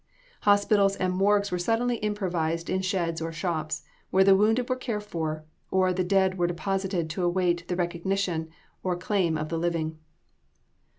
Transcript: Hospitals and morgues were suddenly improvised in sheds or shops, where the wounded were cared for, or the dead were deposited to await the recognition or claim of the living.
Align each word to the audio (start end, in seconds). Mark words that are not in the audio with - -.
Hospitals 0.49 0.95
and 0.95 1.13
morgues 1.13 1.51
were 1.51 1.59
suddenly 1.59 1.97
improvised 1.97 2.71
in 2.71 2.81
sheds 2.81 3.21
or 3.21 3.31
shops, 3.31 3.83
where 4.09 4.23
the 4.23 4.35
wounded 4.35 4.67
were 4.67 4.75
cared 4.75 5.03
for, 5.03 5.45
or 5.69 5.93
the 5.93 6.03
dead 6.03 6.39
were 6.39 6.47
deposited 6.47 7.07
to 7.11 7.23
await 7.23 7.67
the 7.67 7.75
recognition 7.75 8.49
or 8.81 8.95
claim 8.95 9.37
of 9.37 9.49
the 9.49 9.59
living. 9.59 9.99